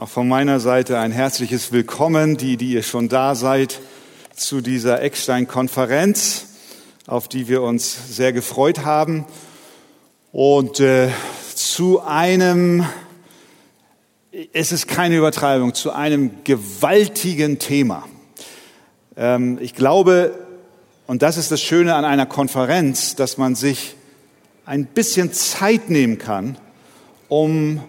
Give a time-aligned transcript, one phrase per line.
[0.00, 3.80] Auch von meiner Seite ein herzliches Willkommen, die, die ihr schon da seid,
[4.34, 6.46] zu dieser Eckstein-Konferenz,
[7.06, 9.26] auf die wir uns sehr gefreut haben.
[10.32, 11.10] Und äh,
[11.54, 12.86] zu einem,
[14.54, 18.08] es ist keine Übertreibung, zu einem gewaltigen Thema.
[19.18, 20.32] Ähm, ich glaube,
[21.08, 23.96] und das ist das Schöne an einer Konferenz, dass man sich
[24.64, 26.56] ein bisschen Zeit nehmen kann,
[27.28, 27.82] um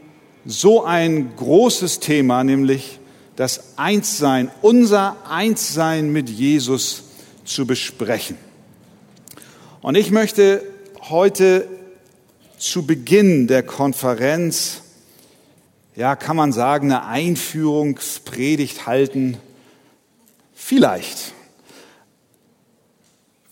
[0.45, 2.99] so ein großes Thema, nämlich
[3.35, 7.03] das Einssein, unser Einssein mit Jesus
[7.45, 8.37] zu besprechen.
[9.81, 10.63] Und ich möchte
[11.09, 11.67] heute
[12.57, 14.81] zu Beginn der Konferenz,
[15.95, 19.37] ja, kann man sagen, eine Einführungspredigt halten.
[20.53, 21.33] Vielleicht.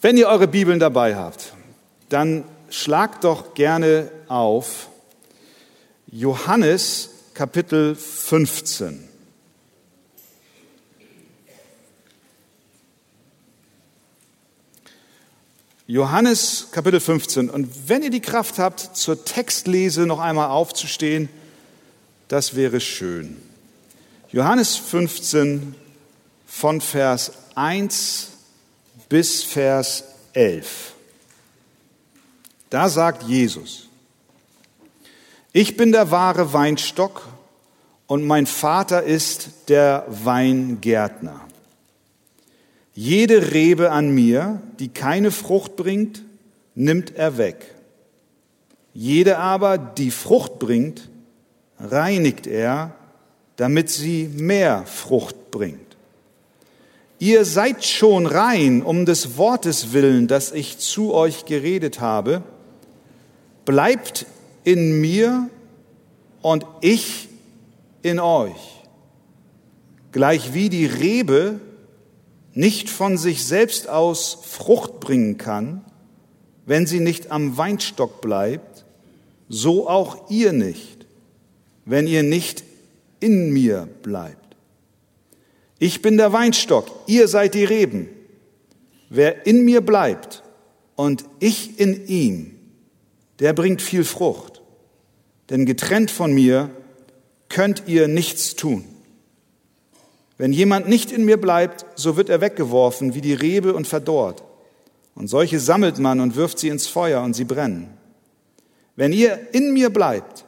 [0.02, 1.54] Wenn ihr eure Bibeln dabei habt,
[2.10, 4.89] dann schlagt doch gerne auf
[6.12, 9.08] Johannes Kapitel 15.
[15.86, 17.50] Johannes Kapitel 15.
[17.52, 21.30] Und wenn ihr die Kraft habt, zur Textlese noch einmal aufzustehen,
[22.28, 23.38] das wäre schön.
[24.32, 25.76] Johannes 15
[26.48, 28.30] von Vers 1
[29.10, 30.94] bis Vers 11.
[32.72, 33.89] Da sagt Jesus,
[35.52, 37.28] ich bin der wahre Weinstock
[38.08, 41.42] und mein Vater ist der Weingärtner.
[42.94, 46.24] Jede Rebe an mir, die keine Frucht bringt,
[46.76, 47.76] nimmt er weg.
[48.94, 51.10] Jede aber, die Frucht bringt,
[51.80, 52.96] reinigt er,
[53.56, 55.90] damit sie mehr Frucht bringt.
[57.20, 62.44] Ihr seid schon rein um des Wortes willen, das ich zu euch geredet habe.
[63.66, 64.26] Bleibt
[64.70, 65.50] in mir
[66.44, 67.28] und ich
[68.04, 68.84] in euch.
[70.12, 71.60] Gleich wie die Rebe
[72.54, 75.84] nicht von sich selbst aus Frucht bringen kann,
[76.68, 78.86] wenn sie nicht am Weinstock bleibt,
[79.48, 81.08] so auch ihr nicht,
[81.86, 82.64] wenn ihr nicht
[83.20, 84.56] in mir bleibt.
[85.80, 88.08] Ich bin der Weinstock, ihr seid die Reben.
[89.10, 90.44] Wer in mir bleibt
[90.96, 92.56] und ich in ihm,
[93.40, 94.49] der bringt viel Frucht.
[95.50, 96.70] Denn getrennt von mir
[97.50, 98.86] könnt ihr nichts tun.
[100.38, 104.44] Wenn jemand nicht in mir bleibt, so wird er weggeworfen wie die Rebe und verdorrt.
[105.16, 107.90] Und solche sammelt man und wirft sie ins Feuer und sie brennen.
[108.96, 110.46] Wenn ihr in mir bleibt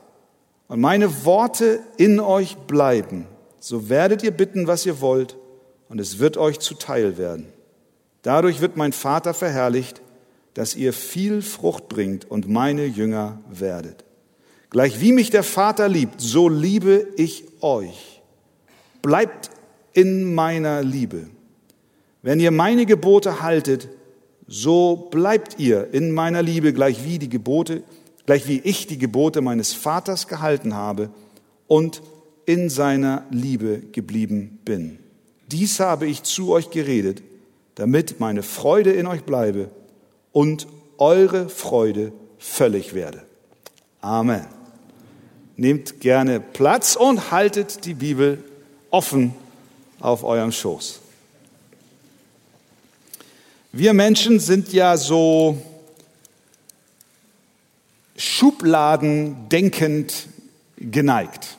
[0.70, 3.28] und meine Worte in euch bleiben,
[3.60, 5.36] so werdet ihr bitten, was ihr wollt,
[5.90, 7.48] und es wird euch zuteil werden.
[8.22, 10.02] Dadurch wird mein Vater verherrlicht,
[10.54, 14.06] dass ihr viel Frucht bringt und meine Jünger werdet.
[14.72, 18.22] Gleich wie mich der Vater liebt, so liebe ich euch.
[19.02, 19.52] Bleibt
[19.94, 21.28] in meiner Liebe.
[22.22, 23.90] Wenn ihr meine Gebote haltet,
[24.48, 27.84] so bleibt ihr in meiner Liebe, gleich wie die Gebote,
[28.26, 31.10] gleich wie ich die Gebote meines Vaters gehalten habe
[31.68, 32.02] und
[32.46, 35.00] in seiner Liebe geblieben bin.
[35.52, 37.22] Dies habe ich zu euch geredet,
[37.76, 39.70] damit meine Freude in euch bleibe
[40.32, 40.68] und
[40.98, 43.24] eure Freude völlig werde.
[44.00, 44.61] Amen.
[45.58, 48.44] Nehmt gerne Platz und haltet die Bibel
[48.90, 49.36] offen
[50.00, 51.02] auf eurem Schoß.
[53.74, 55.58] Wir Menschen sind ja so
[58.18, 60.28] schubladendenkend
[60.78, 61.58] geneigt.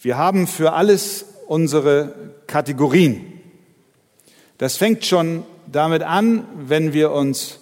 [0.00, 2.14] Wir haben für alles unsere
[2.46, 3.40] Kategorien.
[4.56, 7.58] Das fängt schon damit an, wenn wir uns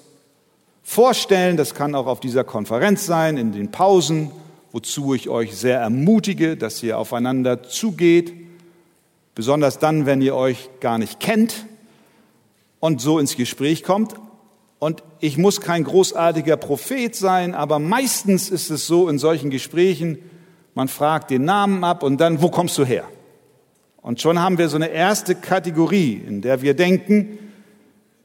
[0.82, 4.30] vorstellen, das kann auch auf dieser Konferenz sein, in den Pausen,
[4.72, 8.32] wozu ich euch sehr ermutige, dass ihr aufeinander zugeht,
[9.34, 11.66] besonders dann, wenn ihr euch gar nicht kennt
[12.80, 14.14] und so ins Gespräch kommt.
[14.78, 20.18] Und ich muss kein großartiger Prophet sein, aber meistens ist es so in solchen Gesprächen,
[20.74, 23.04] man fragt den Namen ab und dann, wo kommst du her?
[24.00, 27.38] Und schon haben wir so eine erste Kategorie, in der wir denken,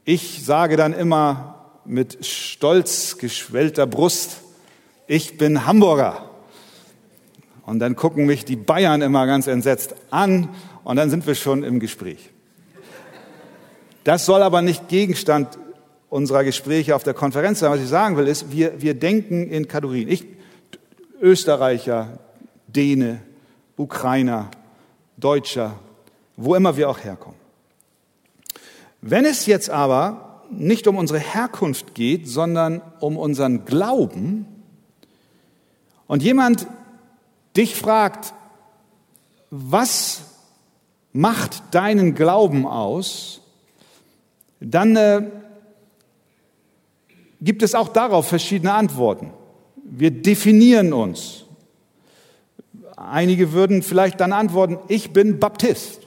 [0.06, 1.50] ich sage dann immer,
[1.86, 4.42] mit stolz geschwellter Brust,
[5.07, 6.30] ich bin Hamburger.
[7.65, 10.50] Und dann gucken mich die Bayern immer ganz entsetzt an
[10.83, 12.30] und dann sind wir schon im Gespräch.
[14.04, 15.57] Das soll aber nicht Gegenstand
[16.10, 17.71] unserer Gespräche auf der Konferenz sein.
[17.71, 20.10] Was ich sagen will, ist, wir, wir denken in Kategorien.
[20.10, 20.25] Ich,
[21.21, 22.19] Österreicher,
[22.68, 23.21] Däne,
[23.77, 24.51] Ukrainer,
[25.18, 25.80] Deutscher,
[26.36, 27.38] wo immer wir auch herkommen.
[29.01, 34.45] Wenn es jetzt aber nicht um unsere Herkunft geht, sondern um unseren Glauben
[36.07, 36.68] und jemand
[37.56, 38.34] dich fragt,
[39.50, 40.22] was
[41.12, 43.42] macht deinen Glauben aus,
[44.60, 45.22] dann äh,
[47.42, 49.32] gibt es auch darauf verschiedene Antworten.
[49.84, 51.44] Wir definieren uns.
[52.96, 56.00] Einige würden vielleicht dann antworten, ich bin Baptist.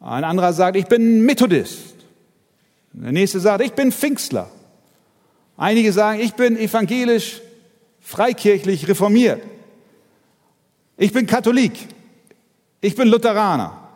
[0.00, 1.94] Ein anderer sagt, ich bin Methodist.
[2.92, 4.50] Der nächste sagt, ich bin Pfingstler.
[5.56, 7.40] Einige sagen, ich bin evangelisch,
[8.00, 9.42] freikirchlich, reformiert.
[11.00, 11.86] Ich bin Katholik.
[12.80, 13.88] Ich bin Lutheraner.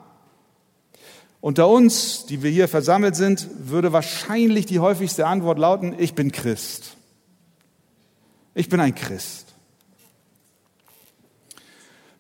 [1.41, 6.31] Unter uns, die wir hier versammelt sind, würde wahrscheinlich die häufigste Antwort lauten, ich bin
[6.31, 6.97] Christ.
[8.55, 9.49] Ich bin ein Christ.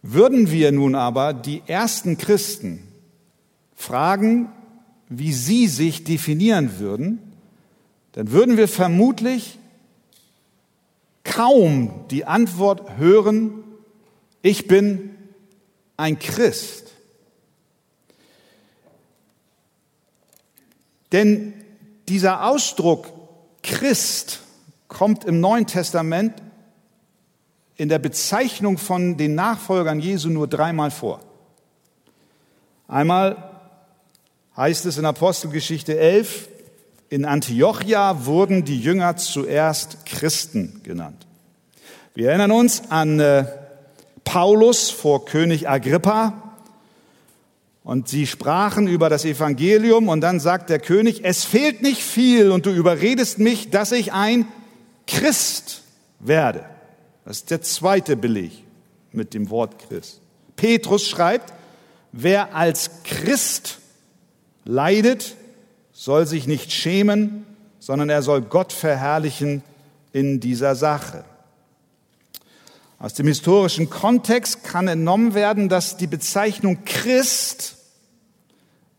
[0.02, 2.88] Würden wir nun aber die ersten Christen
[3.76, 4.50] fragen,
[5.08, 7.20] wie sie sich definieren würden,
[8.12, 9.60] dann würden wir vermutlich
[11.22, 13.61] kaum die Antwort hören,
[14.42, 15.16] ich bin
[15.96, 16.90] ein Christ.
[21.12, 21.54] Denn
[22.08, 23.08] dieser Ausdruck
[23.62, 24.40] Christ
[24.88, 26.34] kommt im Neuen Testament
[27.76, 31.20] in der Bezeichnung von den Nachfolgern Jesu nur dreimal vor.
[32.88, 33.50] Einmal
[34.56, 36.48] heißt es in Apostelgeschichte 11,
[37.08, 41.26] in Antiochia wurden die Jünger zuerst Christen genannt.
[42.14, 43.44] Wir erinnern uns an äh,
[44.24, 46.54] Paulus vor König Agrippa
[47.84, 52.50] und sie sprachen über das Evangelium und dann sagt der König, es fehlt nicht viel
[52.50, 54.46] und du überredest mich, dass ich ein
[55.06, 55.82] Christ
[56.20, 56.64] werde.
[57.24, 58.52] Das ist der zweite Beleg
[59.12, 60.20] mit dem Wort Christ.
[60.56, 61.52] Petrus schreibt,
[62.12, 63.78] wer als Christ
[64.64, 65.36] leidet,
[65.92, 67.44] soll sich nicht schämen,
[67.78, 69.62] sondern er soll Gott verherrlichen
[70.12, 71.24] in dieser Sache.
[73.02, 77.76] Aus dem historischen Kontext kann entnommen werden, dass die Bezeichnung Christ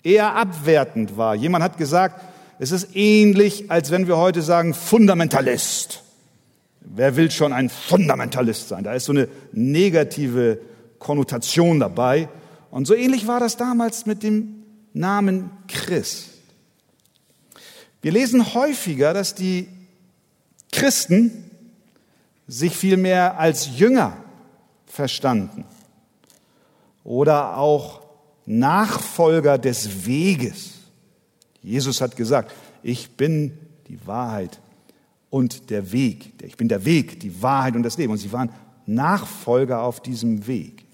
[0.04, 1.36] eher abwertend war.
[1.36, 2.22] Jemand hat gesagt,
[2.60, 6.04] es ist ähnlich, als wenn wir heute sagen Fundamentalist.
[6.82, 8.84] Wer will schon ein Fundamentalist sein?
[8.84, 10.60] Da ist so eine negative
[11.00, 12.28] Konnotation dabei.
[12.72, 16.28] Und so ähnlich war das damals mit dem Namen Christ.
[18.02, 19.70] Wir lesen häufiger, dass die
[20.74, 21.52] Christen
[22.48, 24.18] sich vielmehr als Jünger
[24.86, 25.66] verstanden
[27.04, 28.02] oder auch
[28.46, 30.74] Nachfolger des Weges.
[31.62, 32.52] Jesus hat gesagt,
[32.82, 33.58] ich bin
[33.88, 34.60] die Wahrheit
[35.30, 36.34] und der Weg.
[36.44, 38.12] Ich bin der Weg, die Wahrheit und das Leben.
[38.12, 38.52] Und sie waren
[38.86, 40.86] Nachfolger auf diesem Weg.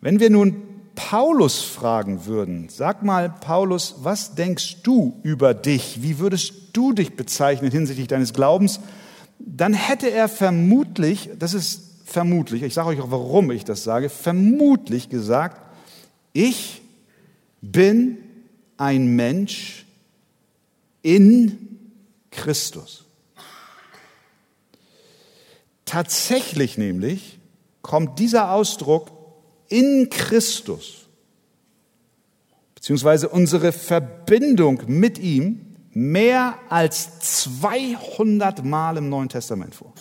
[0.00, 0.62] Wenn wir nun
[0.94, 6.02] Paulus fragen würden, sag mal, Paulus, was denkst du über dich?
[6.02, 8.80] Wie würdest du dich bezeichnen hinsichtlich deines Glaubens?
[9.38, 14.08] Dann hätte er vermutlich, das ist vermutlich, ich sage euch auch, warum ich das sage,
[14.08, 15.60] vermutlich gesagt,
[16.32, 16.82] ich
[17.60, 18.18] bin
[18.76, 19.86] ein Mensch
[21.02, 21.78] in
[22.30, 23.04] Christus.
[25.84, 27.38] Tatsächlich nämlich
[27.80, 29.10] kommt dieser Ausdruck
[29.68, 31.06] in Christus,
[32.74, 39.94] beziehungsweise unsere Verbindung mit ihm, mehr als 200 Mal im Neuen Testament vor.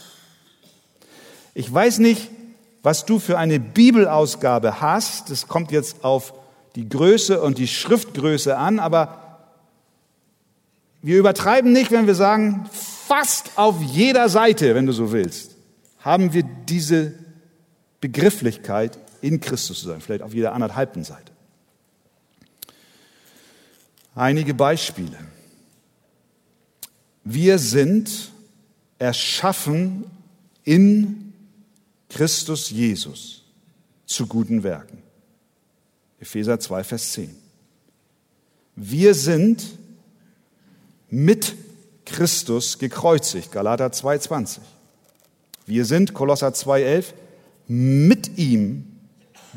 [1.53, 2.29] Ich weiß nicht,
[2.83, 5.29] was du für eine Bibelausgabe hast.
[5.29, 6.33] Das kommt jetzt auf
[6.75, 9.37] die Größe und die Schriftgröße an, aber
[11.01, 12.69] wir übertreiben nicht, wenn wir sagen,
[13.07, 15.55] fast auf jeder Seite, wenn du so willst,
[15.99, 17.13] haben wir diese
[18.01, 21.31] Begrifflichkeit in Christus zu sein, vielleicht auf jeder anderthalbten Seite.
[24.13, 25.17] Einige Beispiele.
[27.27, 28.31] Wir sind
[28.99, 30.05] erschaffen
[30.63, 31.33] in
[32.07, 33.43] Christus Jesus
[34.05, 35.01] zu guten Werken.
[36.19, 37.35] Epheser 2, Vers 10.
[38.75, 39.65] Wir sind
[41.09, 41.55] mit
[42.05, 43.51] Christus gekreuzigt.
[43.51, 44.63] Galater 2, 20.
[45.65, 47.13] Wir sind, Kolosser 2, 11,
[47.67, 48.85] mit ihm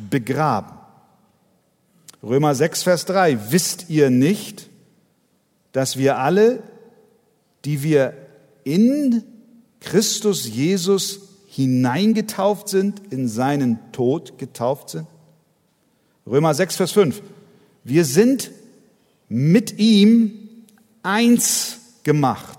[0.09, 0.73] begraben.
[2.23, 3.53] Römer 6, Vers 3.
[3.53, 4.71] Wisst ihr nicht,
[5.73, 6.63] dass wir alle,
[7.65, 8.15] die wir
[8.65, 9.23] in
[9.81, 15.07] Christus Jesus hineingetauft sind, in seinen Tod getauft sind?
[16.27, 17.23] Römer 6, Vers 5.
[17.85, 18.51] Wir sind
[19.29, 20.33] mit ihm
[21.03, 22.59] eins gemacht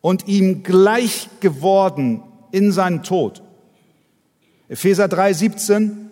[0.00, 3.42] und ihm gleich geworden in seinen Tod.
[4.68, 6.10] Epheser 3, 17.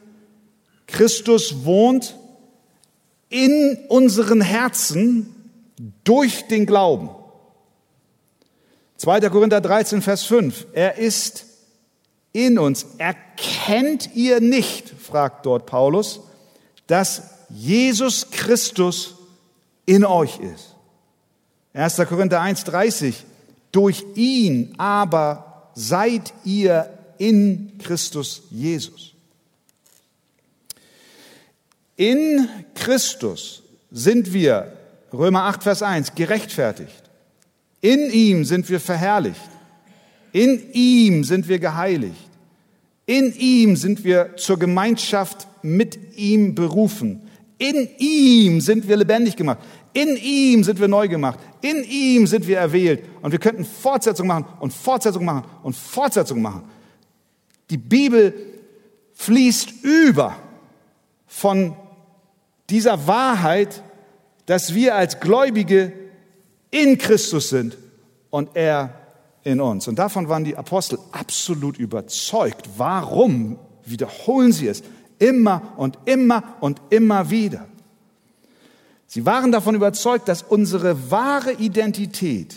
[0.86, 2.16] Christus wohnt
[3.28, 5.34] in unseren Herzen
[6.04, 7.10] durch den Glauben.
[8.98, 9.28] 2.
[9.28, 10.66] Korinther 13, Vers 5.
[10.72, 11.46] Er ist
[12.32, 12.86] in uns.
[12.98, 16.20] Erkennt ihr nicht, fragt dort Paulus,
[16.86, 19.14] dass Jesus Christus
[19.84, 20.74] in euch ist?
[21.72, 21.96] 1.
[22.08, 23.14] Korinther 1,30.
[23.72, 29.12] Durch ihn aber seid ihr in Christus Jesus.
[31.96, 34.72] In Christus sind wir,
[35.12, 37.05] Römer 8, Vers 1, gerechtfertigt.
[37.80, 39.50] In ihm sind wir verherrlicht.
[40.32, 42.16] In ihm sind wir geheiligt.
[43.06, 47.22] In ihm sind wir zur Gemeinschaft mit ihm berufen.
[47.58, 49.58] In ihm sind wir lebendig gemacht.
[49.92, 51.38] In ihm sind wir neu gemacht.
[51.62, 53.02] In ihm sind wir erwählt.
[53.22, 56.64] Und wir könnten Fortsetzung machen und Fortsetzung machen und Fortsetzung machen.
[57.70, 58.34] Die Bibel
[59.14, 60.36] fließt über
[61.26, 61.74] von
[62.68, 63.82] dieser Wahrheit,
[64.46, 65.92] dass wir als Gläubige
[66.76, 67.78] in Christus sind
[68.30, 68.94] und er
[69.44, 69.88] in uns.
[69.88, 72.68] Und davon waren die Apostel absolut überzeugt.
[72.76, 74.82] Warum wiederholen sie es
[75.18, 77.66] immer und immer und immer wieder?
[79.06, 82.56] Sie waren davon überzeugt, dass unsere wahre Identität,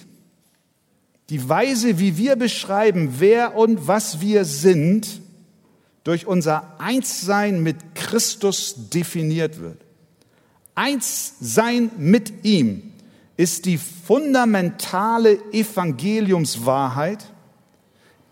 [1.30, 5.22] die Weise, wie wir beschreiben, wer und was wir sind,
[6.04, 9.78] durch unser Einssein mit Christus definiert wird.
[10.74, 12.88] Einssein mit ihm
[13.39, 17.24] ist die fundamentale Evangeliumswahrheit,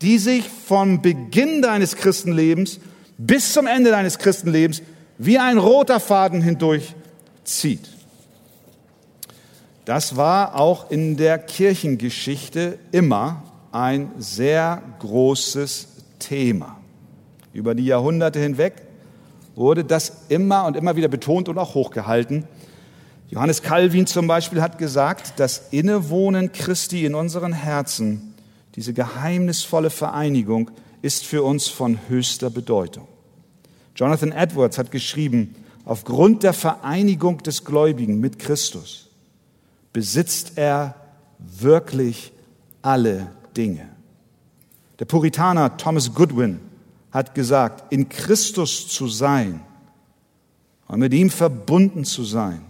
[0.02, 2.78] die sich vom Beginn deines Christenlebens
[3.16, 4.82] bis zum Ende deines Christenlebens
[5.16, 6.94] wie ein roter Faden hindurch
[7.42, 7.88] zieht.
[9.86, 15.88] Das war auch in der Kirchengeschichte immer ein sehr großes
[16.18, 16.76] Thema.
[17.54, 18.74] Über die Jahrhunderte hinweg
[19.54, 22.44] wurde das immer und immer wieder betont und auch hochgehalten.
[23.30, 28.34] Johannes Calvin zum Beispiel hat gesagt, das Innewohnen Christi in unseren Herzen,
[28.74, 30.70] diese geheimnisvolle Vereinigung,
[31.02, 33.06] ist für uns von höchster Bedeutung.
[33.94, 35.54] Jonathan Edwards hat geschrieben,
[35.84, 39.08] aufgrund der Vereinigung des Gläubigen mit Christus
[39.92, 40.94] besitzt er
[41.38, 42.32] wirklich
[42.82, 43.88] alle Dinge.
[44.98, 46.60] Der Puritaner Thomas Goodwin
[47.10, 49.60] hat gesagt, in Christus zu sein
[50.86, 52.67] und mit ihm verbunden zu sein,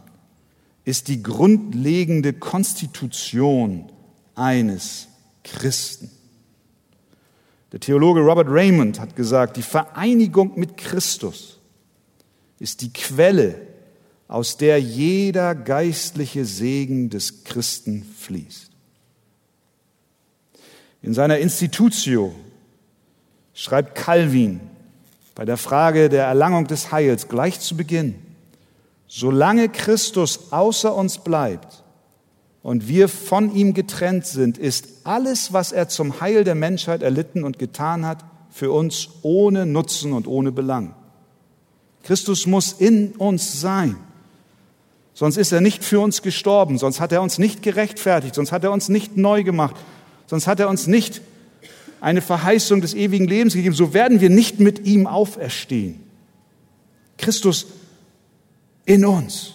[0.89, 3.93] ist die grundlegende Konstitution
[4.35, 5.09] eines
[5.45, 6.11] Christen.
[7.73, 11.59] Der Theologe Robert Raymond hat gesagt, die Vereinigung mit Christus
[12.59, 13.61] ist die Quelle
[14.29, 18.71] aus der jeder geistliche Segen des Christen fließt.
[21.03, 22.35] In seiner Institutio
[23.53, 24.61] schreibt Calvin
[25.35, 28.15] bei der Frage der Erlangung des Heils gleich zu Beginn,
[29.09, 31.83] solange Christus außer uns bleibt
[32.63, 37.43] und wir von ihm getrennt sind, ist alles, was er zum Heil der Menschheit erlitten
[37.43, 40.95] und getan hat, für uns ohne Nutzen und ohne Belang.
[42.03, 43.97] Christus muss in uns sein.
[45.15, 48.65] Sonst ist er nicht für uns gestorben, sonst hat er uns nicht gerechtfertigt, sonst hat
[48.65, 49.77] er uns nicht neu gemacht,
[50.27, 51.21] sonst hat er uns nicht
[52.01, 53.75] eine Verheißung des ewigen Lebens gegeben.
[53.75, 56.01] So werden wir nicht mit ihm auferstehen.
[57.17, 57.67] Christus
[58.89, 59.53] in uns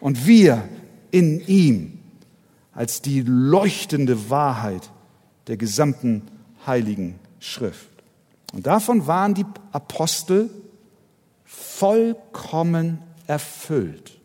[0.00, 0.68] und wir
[1.10, 1.98] in ihm
[2.72, 4.88] als die leuchtende Wahrheit
[5.48, 6.22] der gesamten
[6.64, 7.88] heiligen Schrift.
[8.52, 10.48] Und davon waren die Apostel
[11.44, 14.20] vollkommen erfüllt.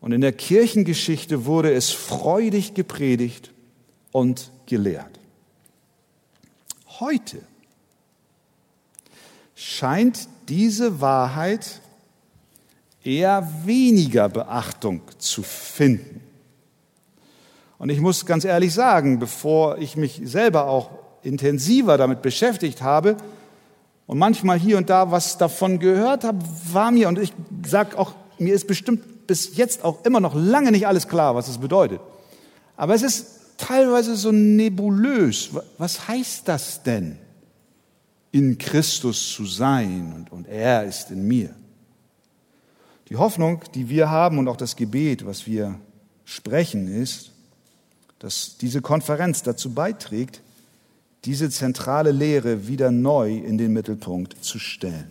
[0.00, 3.52] Und in der Kirchengeschichte wurde es freudig gepredigt
[4.10, 5.20] und gelehrt.
[6.98, 7.38] Heute
[9.54, 11.80] scheint diese Wahrheit
[13.06, 16.20] eher weniger Beachtung zu finden.
[17.78, 20.90] Und ich muss ganz ehrlich sagen, bevor ich mich selber auch
[21.22, 23.16] intensiver damit beschäftigt habe
[24.06, 26.38] und manchmal hier und da was davon gehört habe,
[26.72, 27.32] war mir, und ich
[27.66, 31.48] sage auch, mir ist bestimmt bis jetzt auch immer noch lange nicht alles klar, was
[31.48, 32.00] es bedeutet.
[32.76, 35.50] Aber es ist teilweise so nebulös.
[35.78, 37.18] Was heißt das denn,
[38.30, 41.54] in Christus zu sein und, und er ist in mir?
[43.08, 45.78] Die Hoffnung, die wir haben und auch das Gebet, was wir
[46.24, 47.32] sprechen, ist,
[48.18, 50.40] dass diese Konferenz dazu beiträgt,
[51.24, 55.10] diese zentrale Lehre wieder neu in den Mittelpunkt zu stellen.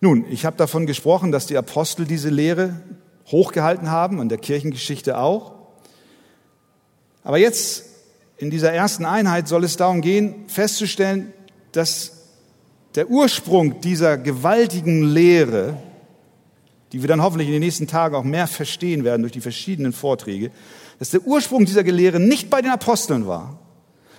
[0.00, 2.80] Nun, ich habe davon gesprochen, dass die Apostel diese Lehre
[3.28, 5.54] hochgehalten haben und der Kirchengeschichte auch.
[7.24, 7.84] Aber jetzt
[8.36, 11.32] in dieser ersten Einheit soll es darum gehen, festzustellen,
[11.72, 12.15] dass
[12.96, 15.76] der Ursprung dieser gewaltigen Lehre,
[16.92, 19.92] die wir dann hoffentlich in den nächsten Tagen auch mehr verstehen werden durch die verschiedenen
[19.92, 20.50] Vorträge,
[20.98, 23.58] dass der Ursprung dieser Lehre nicht bei den Aposteln war,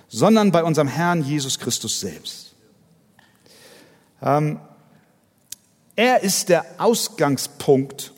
[0.06, 2.54] sondern bei unserem Herrn Jesus Christus selbst.
[4.22, 4.60] Ähm,
[5.96, 8.12] er ist der Ausgangspunkt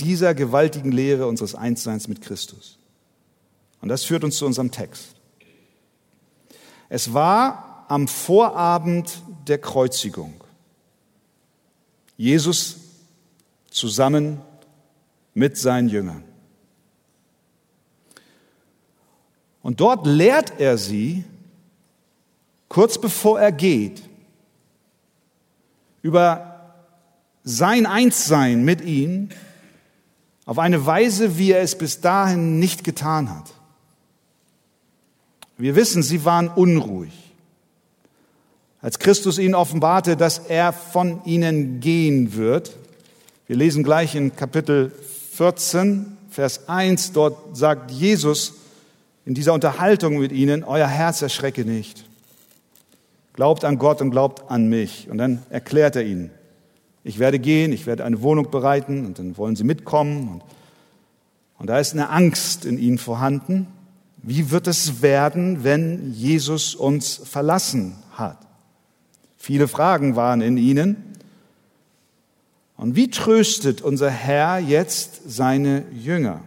[0.00, 2.78] dieser gewaltigen Lehre unseres Einsseins mit Christus.
[3.80, 5.14] Und das führt uns zu unserem Text.
[6.88, 10.34] Es war am Vorabend der Kreuzigung.
[12.16, 12.76] Jesus
[13.70, 14.40] zusammen
[15.34, 16.24] mit seinen Jüngern.
[19.62, 21.24] Und dort lehrt er sie,
[22.68, 24.02] kurz bevor er geht,
[26.02, 26.74] über
[27.44, 29.30] sein Einssein mit ihnen
[30.44, 33.52] auf eine Weise, wie er es bis dahin nicht getan hat.
[35.56, 37.27] Wir wissen, sie waren unruhig.
[38.80, 42.76] Als Christus ihnen offenbarte, dass er von ihnen gehen wird,
[43.48, 44.92] wir lesen gleich in Kapitel
[45.32, 48.54] 14, Vers 1, dort sagt Jesus
[49.24, 52.04] in dieser Unterhaltung mit ihnen, euer Herz erschrecke nicht.
[53.32, 55.08] Glaubt an Gott und glaubt an mich.
[55.10, 56.30] Und dann erklärt er ihnen,
[57.04, 60.28] ich werde gehen, ich werde eine Wohnung bereiten und dann wollen sie mitkommen.
[60.28, 60.42] Und,
[61.58, 63.66] und da ist eine Angst in ihnen vorhanden.
[64.18, 68.47] Wie wird es werden, wenn Jesus uns verlassen hat?
[69.38, 70.96] Viele Fragen waren in ihnen.
[72.76, 76.42] Und wie tröstet unser Herr jetzt seine Jünger?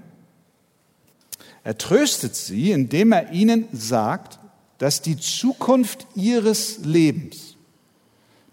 [1.63, 4.39] Er tröstet sie, indem er ihnen sagt,
[4.77, 7.55] dass die Zukunft ihres Lebens,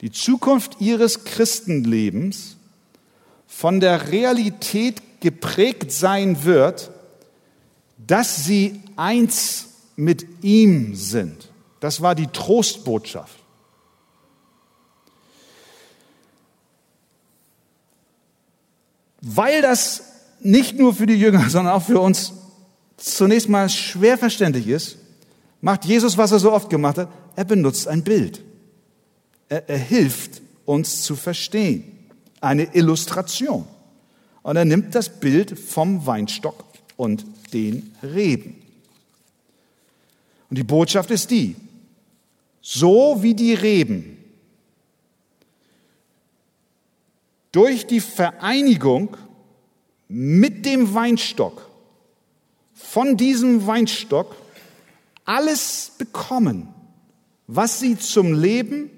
[0.01, 2.57] die Zukunft ihres Christenlebens
[3.47, 6.91] von der Realität geprägt sein wird,
[8.07, 11.51] dass sie eins mit ihm sind.
[11.81, 13.38] Das war die Trostbotschaft.
[19.21, 20.03] Weil das
[20.41, 22.33] nicht nur für die Jünger, sondern auch für uns
[22.97, 24.99] zunächst mal schwer verständlich ist,
[25.61, 28.43] macht Jesus, was er so oft gemacht hat, er benutzt ein Bild.
[29.49, 31.85] Er, er hilft uns zu verstehen.
[32.41, 33.67] Eine Illustration.
[34.43, 36.65] Und er nimmt das Bild vom Weinstock
[36.97, 38.63] und den Reben.
[40.51, 41.57] Und die Botschaft ist die,
[42.61, 44.17] so wie die Reben
[47.59, 49.17] durch die Vereinigung
[50.07, 51.69] mit dem Weinstock,
[52.73, 54.37] von diesem Weinstock,
[55.25, 56.69] alles bekommen,
[57.49, 58.93] was sie zum Leben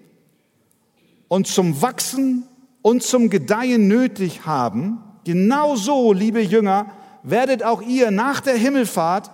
[1.29, 2.43] und zum Wachsen
[2.83, 6.91] und zum Gedeihen nötig haben, genauso, liebe Jünger,
[7.23, 9.31] werdet auch ihr nach der Himmelfahrt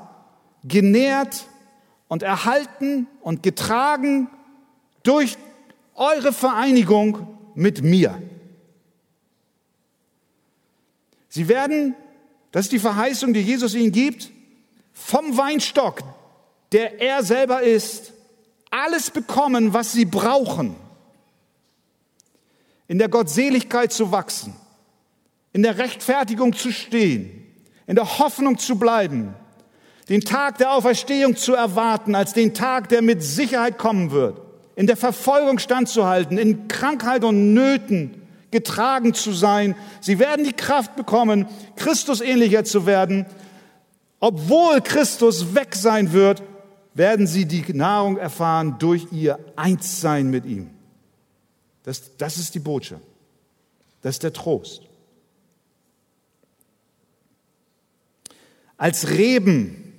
[0.63, 1.47] genährt
[2.07, 4.29] und erhalten und getragen
[5.03, 5.37] durch
[5.97, 8.23] eure Vereinigung mit mir.
[11.29, 11.95] Sie werden,
[12.53, 14.31] das ist die Verheißung, die Jesus ihnen gibt,
[14.93, 16.03] vom Weinstock,
[16.73, 18.13] der er selber ist,
[18.71, 20.75] alles bekommen, was sie brauchen,
[22.89, 24.55] in der Gottseligkeit zu wachsen,
[25.53, 27.47] in der Rechtfertigung zu stehen,
[27.87, 29.35] in der Hoffnung zu bleiben,
[30.09, 34.41] den Tag der Auferstehung zu erwarten als den Tag, der mit Sicherheit kommen wird,
[34.77, 39.75] in der Verfolgung standzuhalten, in Krankheit und Nöten getragen zu sein.
[40.01, 43.27] Sie werden die Kraft bekommen, Christus ähnlicher zu werden.
[44.21, 46.43] Obwohl Christus weg sein wird,
[46.95, 50.71] werden sie die Nahrung erfahren durch ihr Einssein mit ihm.
[51.83, 53.05] Das, das ist die Botschaft.
[54.01, 54.83] Das ist der Trost.
[58.77, 59.93] Als Reben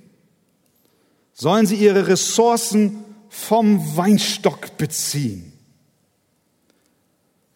[1.32, 5.47] sollen sie ihre Ressourcen vom Weinstock beziehen.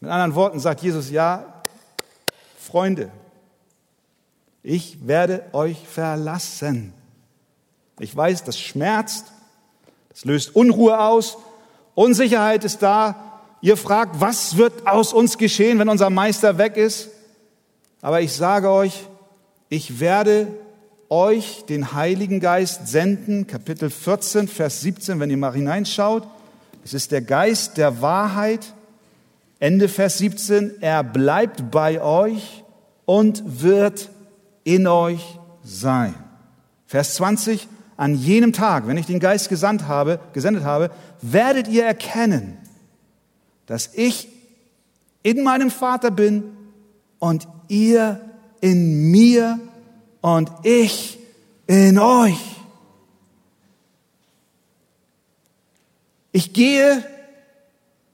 [0.02, 1.62] Mit anderen Worten sagt Jesus, ja,
[2.58, 3.12] Freunde,
[4.64, 6.92] ich werde euch verlassen.
[8.00, 9.26] Ich weiß, das schmerzt,
[10.08, 11.38] das löst Unruhe aus,
[11.94, 13.14] Unsicherheit ist da.
[13.60, 17.08] Ihr fragt, was wird aus uns geschehen, wenn unser Meister weg ist?
[18.00, 19.04] Aber ich sage euch,
[19.68, 20.48] ich werde
[21.10, 26.26] euch den Heiligen Geist senden, Kapitel 14, Vers 17, wenn ihr mal hineinschaut.
[26.84, 28.74] Es ist der Geist der Wahrheit.
[29.62, 32.64] Ende Vers 17, er bleibt bei euch
[33.05, 34.11] und wird
[34.64, 36.16] in euch sein.
[36.85, 41.85] Vers 20, an jenem Tag, wenn ich den Geist gesandt habe, gesendet habe, werdet ihr
[41.85, 42.59] erkennen,
[43.66, 44.27] dass ich
[45.22, 46.42] in meinem Vater bin
[47.20, 48.20] und ihr
[48.61, 49.61] in mir
[50.22, 51.20] und ich
[51.68, 52.57] in euch.
[56.33, 57.05] Ich gehe,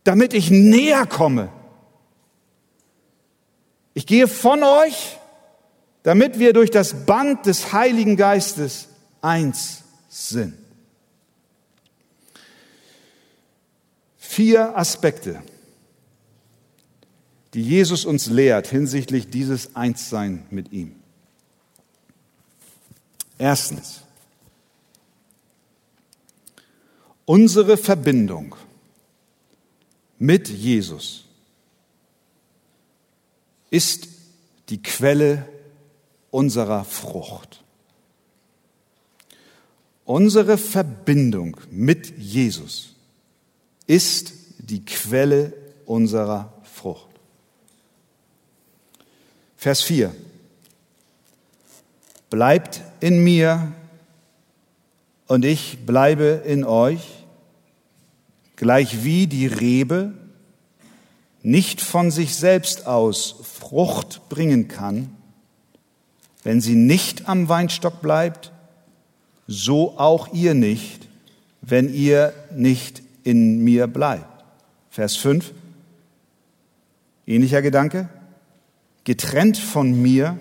[0.05, 1.51] damit ich näher komme.
[3.95, 5.19] Ich gehe von euch,
[6.03, 8.89] damit wir durch das Band des Heiligen Geistes
[9.21, 10.55] eins sind.
[14.17, 15.43] Vier Aspekte,
[17.55, 20.95] die Jesus uns lehrt hinsichtlich dieses Einssein mit ihm.
[23.37, 24.03] Erstens,
[27.25, 28.55] unsere Verbindung
[30.19, 31.25] mit Jesus
[33.71, 34.09] ist
[34.69, 35.49] die Quelle
[36.31, 37.63] unserer Frucht.
[40.05, 42.95] Unsere Verbindung mit Jesus
[43.87, 45.53] ist die Quelle
[45.87, 47.09] unserer Frucht.
[49.57, 50.15] Vers 4.
[52.31, 53.73] Bleibt in mir
[55.27, 57.18] und ich bleibe in euch,
[58.59, 60.13] gleich wie die Rebe
[61.43, 65.17] nicht von sich selbst aus Frucht bringen kann,
[66.43, 68.53] wenn sie nicht am Weinstock bleibt,
[69.47, 71.07] so auch ihr nicht,
[71.63, 74.45] wenn ihr nicht in mir bleibt.
[74.91, 75.53] Vers 5,
[77.29, 78.09] ähnlicher Gedanke,
[79.05, 80.37] getrennt von mir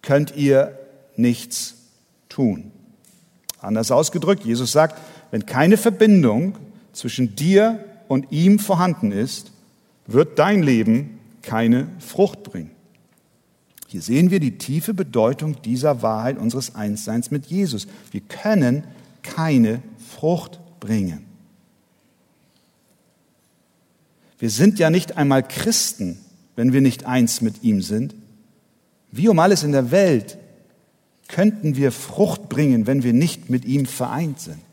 [0.00, 0.78] könnt ihr
[1.16, 1.74] nichts
[2.30, 2.72] tun.
[3.60, 4.98] Anders ausgedrückt, Jesus sagt,
[5.30, 6.56] wenn keine Verbindung
[6.98, 9.52] zwischen dir und ihm vorhanden ist,
[10.06, 12.70] wird dein Leben keine Frucht bringen.
[13.86, 17.86] Hier sehen wir die tiefe Bedeutung dieser Wahrheit unseres Einsseins mit Jesus.
[18.10, 18.84] Wir können
[19.22, 21.24] keine Frucht bringen.
[24.38, 26.18] Wir sind ja nicht einmal Christen,
[26.54, 28.14] wenn wir nicht eins mit ihm sind.
[29.10, 30.38] Wie um alles in der Welt
[31.28, 34.67] könnten wir Frucht bringen, wenn wir nicht mit ihm vereint sind.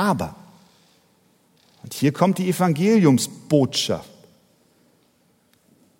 [0.00, 0.34] Aber,
[1.82, 4.08] und hier kommt die Evangeliumsbotschaft,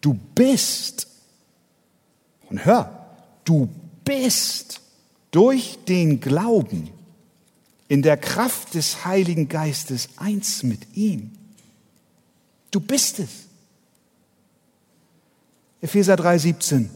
[0.00, 1.06] du bist,
[2.48, 3.68] und hör, du
[4.02, 4.80] bist
[5.32, 6.88] durch den Glauben
[7.88, 11.32] in der Kraft des Heiligen Geistes eins mit ihm.
[12.70, 13.48] Du bist es.
[15.82, 16.88] Epheser 3,17.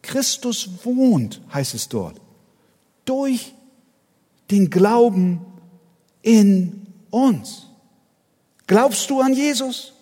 [0.00, 2.18] Christus wohnt, heißt es dort,
[3.04, 3.52] durch
[4.50, 5.44] den Glauben
[6.22, 7.66] in uns.
[8.66, 9.92] Glaubst du an Jesus?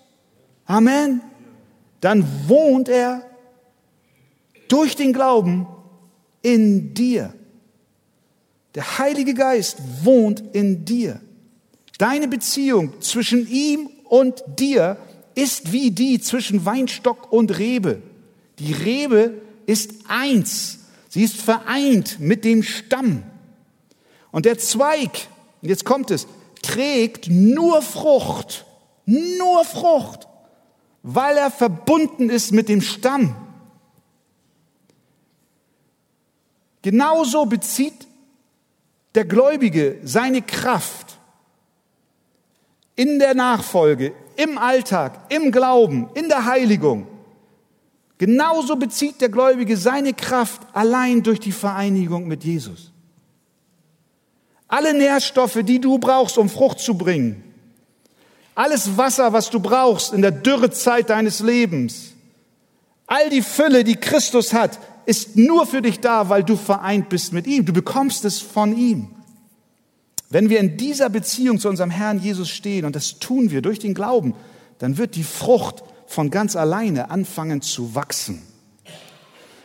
[0.66, 1.20] Amen.
[2.00, 3.22] Dann wohnt er
[4.68, 5.66] durch den Glauben
[6.42, 7.34] in dir.
[8.74, 11.20] Der Heilige Geist wohnt in dir.
[11.98, 14.96] Deine Beziehung zwischen ihm und dir
[15.34, 18.02] ist wie die zwischen Weinstock und Rebe.
[18.58, 20.80] Die Rebe ist eins.
[21.08, 23.22] Sie ist vereint mit dem Stamm.
[24.32, 25.28] Und der Zweig,
[25.68, 26.26] jetzt kommt es,
[26.62, 28.64] trägt nur Frucht,
[29.06, 30.28] nur Frucht,
[31.02, 33.36] weil er verbunden ist mit dem Stamm.
[36.82, 38.06] Genauso bezieht
[39.14, 41.18] der Gläubige seine Kraft
[42.96, 47.06] in der Nachfolge, im Alltag, im Glauben, in der Heiligung.
[48.18, 52.93] Genauso bezieht der Gläubige seine Kraft allein durch die Vereinigung mit Jesus.
[54.68, 57.42] Alle Nährstoffe, die du brauchst, um Frucht zu bringen,
[58.54, 62.12] alles Wasser, was du brauchst in der Dürrezeit deines Lebens,
[63.06, 67.32] all die Fülle, die Christus hat, ist nur für dich da, weil du vereint bist
[67.32, 67.64] mit ihm.
[67.64, 69.10] Du bekommst es von ihm.
[70.30, 73.78] Wenn wir in dieser Beziehung zu unserem Herrn Jesus stehen, und das tun wir durch
[73.78, 74.34] den Glauben,
[74.78, 78.42] dann wird die Frucht von ganz alleine anfangen zu wachsen.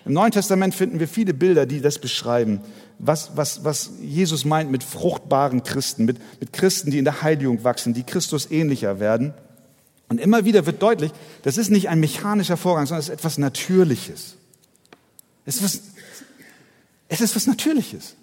[0.06, 2.62] Im Neuen Testament finden wir viele Bilder, die das beschreiben,
[3.00, 7.64] was, was, was Jesus meint mit fruchtbaren Christen, mit, mit Christen, die in der Heiligung
[7.64, 9.34] wachsen, die Christus ähnlicher werden.
[10.10, 11.12] Und immer wieder wird deutlich,
[11.44, 14.36] das ist nicht ein mechanischer Vorgang, sondern es ist etwas Natürliches.
[15.46, 15.82] Es ist was,
[17.08, 18.16] es ist was Natürliches.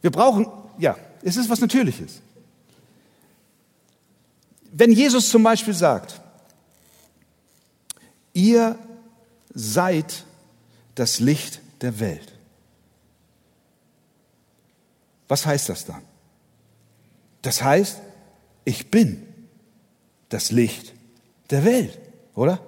[0.00, 2.20] Wir brauchen ja, es ist was Natürliches.
[4.72, 6.20] Wenn Jesus zum Beispiel sagt,
[8.32, 8.78] ihr
[9.54, 10.24] seid
[10.94, 12.31] das Licht der Welt.
[15.32, 16.02] Was heißt das dann?
[17.40, 18.02] Das heißt,
[18.66, 19.26] ich bin
[20.28, 20.92] das Licht
[21.48, 21.98] der Welt,
[22.34, 22.60] oder?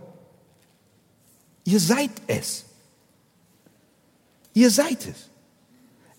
[1.64, 2.64] Ihr seid es.
[4.54, 5.28] Ihr seid es.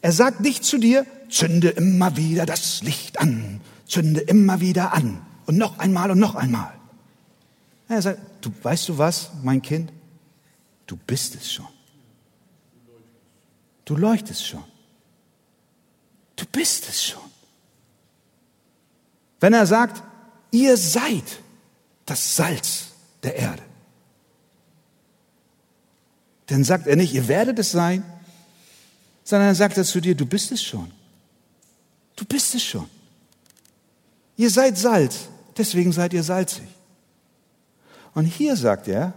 [0.02, 5.26] Er sagt nicht zu dir, zünde immer wieder das Licht an, zünde immer wieder an
[5.48, 6.76] und noch einmal und noch einmal.
[7.88, 9.92] Er sagt, du weißt du was, mein Kind?
[10.86, 11.66] Du bist es schon.
[13.84, 14.64] Du leuchtest schon.
[16.36, 17.22] Du bist es schon.
[19.40, 20.04] Wenn er sagt,
[20.52, 21.24] ihr seid
[22.06, 22.88] das Salz
[23.24, 23.64] der Erde,
[26.48, 28.04] dann sagt er nicht, ihr werdet es sein,
[29.24, 30.92] sondern er sagt er zu dir, du bist es schon.
[32.16, 32.90] Du bist es schon.
[34.38, 36.68] Ihr seid Salz, deswegen seid ihr salzig.
[38.14, 39.14] Und hier sagt er,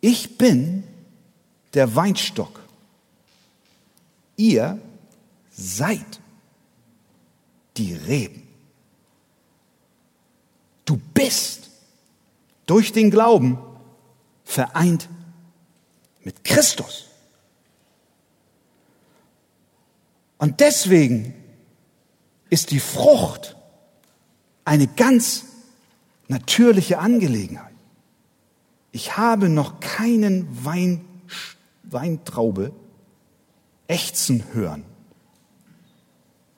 [0.00, 0.84] ich bin
[1.74, 2.59] der Weinstock.
[4.40, 4.80] Ihr
[5.50, 6.18] seid
[7.76, 8.48] die Reben.
[10.86, 11.68] Du bist
[12.64, 13.58] durch den Glauben
[14.42, 15.10] vereint
[16.24, 17.10] mit Christus.
[20.38, 21.34] Und deswegen
[22.48, 23.56] ist die Frucht
[24.64, 25.44] eine ganz
[26.28, 27.74] natürliche Angelegenheit.
[28.90, 31.04] Ich habe noch keinen Wein,
[31.82, 32.72] Weintraube
[33.90, 34.84] ächzen hören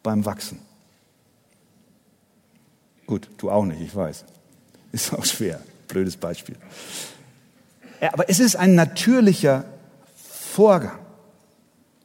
[0.03, 0.61] beim Wachsen.
[3.07, 4.25] Gut, du auch nicht, ich weiß.
[4.93, 5.61] Ist auch schwer.
[5.89, 6.57] Blödes Beispiel.
[8.01, 9.65] Aber es ist ein natürlicher
[10.15, 10.99] Vorgang.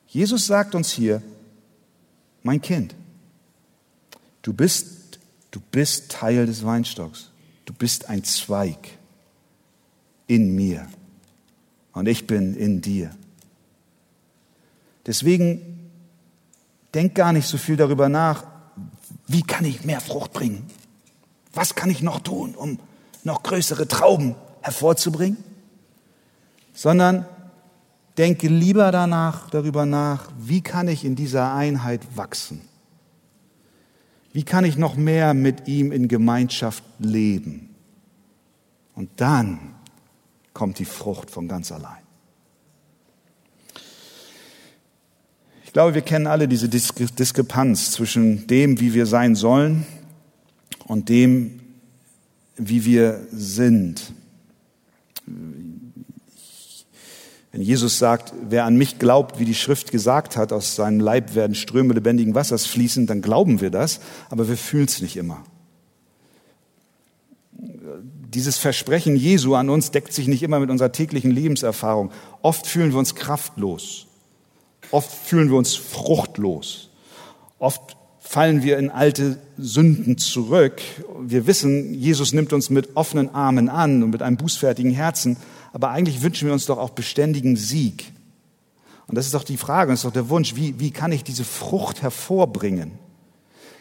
[0.07, 1.21] Jesus sagt uns hier,
[2.43, 2.95] mein Kind,
[4.41, 5.19] du bist,
[5.51, 7.31] du bist Teil des Weinstocks.
[7.65, 8.97] Du bist ein Zweig
[10.27, 10.87] in mir
[11.91, 13.11] und ich bin in dir.
[15.07, 15.89] Deswegen
[16.93, 18.43] denk gar nicht so viel darüber nach,
[19.27, 20.67] wie kann ich mehr Frucht bringen?
[21.53, 22.79] Was kann ich noch tun, um
[23.23, 25.37] noch größere Trauben hervorzubringen?
[26.73, 27.25] Sondern
[28.17, 32.61] denke lieber danach, darüber nach, wie kann ich in dieser Einheit wachsen?
[34.33, 37.75] Wie kann ich noch mehr mit ihm in Gemeinschaft leben?
[38.93, 39.75] Und dann
[40.53, 42.06] kommt die Frucht von ganz allein.
[45.77, 49.85] Glaube, wir kennen alle diese Diskrepanz zwischen dem, wie wir sein sollen
[50.85, 51.59] und dem,
[52.55, 54.11] wie wir sind.
[55.27, 55.93] Wenn
[57.61, 61.53] Jesus sagt, wer an mich glaubt, wie die Schrift gesagt hat, aus seinem Leib werden
[61.53, 63.99] Ströme lebendigen Wassers fließen, dann glauben wir das,
[64.31, 65.43] aber wir fühlen es nicht immer.
[68.33, 72.09] Dieses Versprechen Jesu an uns deckt sich nicht immer mit unserer täglichen Lebenserfahrung.
[72.41, 74.06] Oft fühlen wir uns kraftlos.
[74.91, 76.89] Oft fühlen wir uns fruchtlos.
[77.59, 80.81] Oft fallen wir in alte Sünden zurück.
[81.21, 85.37] Wir wissen, Jesus nimmt uns mit offenen Armen an und mit einem bußfertigen Herzen,
[85.71, 88.11] aber eigentlich wünschen wir uns doch auch beständigen Sieg.
[89.07, 91.23] Und das ist doch die Frage, das ist doch der Wunsch, wie, wie kann ich
[91.23, 92.91] diese Frucht hervorbringen?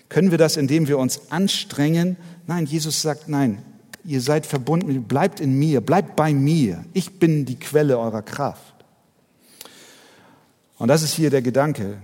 [0.08, 2.16] Können wir das, indem wir uns anstrengen?
[2.46, 3.62] Nein, Jesus sagt, nein,
[4.04, 6.84] ihr seid verbunden, bleibt in mir, bleibt bei mir.
[6.92, 8.75] Ich bin die Quelle eurer Kraft.
[10.78, 11.98] Und das ist hier der Gedanke,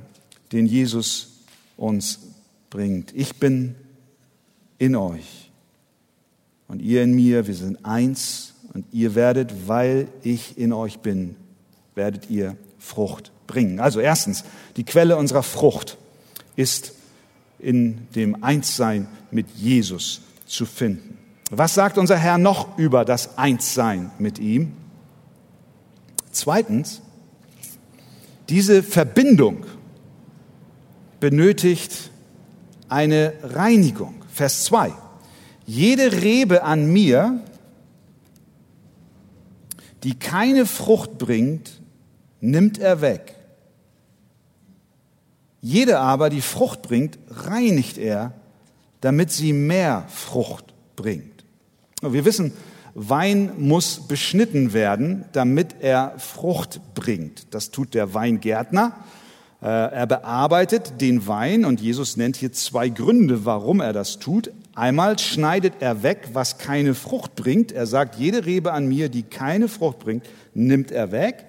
[0.52, 1.44] den Jesus
[1.76, 2.20] uns
[2.70, 3.12] bringt.
[3.14, 3.74] Ich bin
[4.78, 5.50] in euch
[6.68, 11.36] und ihr in mir, wir sind eins und ihr werdet, weil ich in euch bin,
[11.94, 13.78] werdet ihr Frucht bringen.
[13.78, 14.44] Also erstens,
[14.76, 15.98] die Quelle unserer Frucht
[16.56, 16.94] ist
[17.58, 21.18] in dem Einssein mit Jesus zu finden.
[21.50, 24.72] Was sagt unser Herr noch über das Einssein mit ihm?
[26.30, 27.02] Zweitens,
[28.48, 29.64] diese Verbindung
[31.20, 32.10] benötigt
[32.88, 34.14] eine Reinigung.
[34.32, 34.92] Vers 2.
[35.66, 37.40] Jede Rebe an mir,
[40.02, 41.80] die keine Frucht bringt,
[42.40, 43.36] nimmt er weg.
[45.60, 48.34] Jede aber, die Frucht bringt, reinigt er,
[49.00, 51.44] damit sie mehr Frucht bringt.
[52.02, 52.52] Wir wissen,
[52.94, 57.54] Wein muss beschnitten werden, damit er Frucht bringt.
[57.54, 58.92] Das tut der Weingärtner.
[59.62, 64.50] Äh, er bearbeitet den Wein und Jesus nennt hier zwei Gründe, warum er das tut.
[64.74, 67.72] Einmal schneidet er weg, was keine Frucht bringt.
[67.72, 71.46] Er sagt, jede Rebe an mir, die keine Frucht bringt, nimmt er weg.